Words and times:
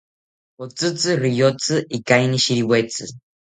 Otzitzi 0.63 1.11
riyotzi 1.19 1.75
ikainishiriwetzi 1.99 3.11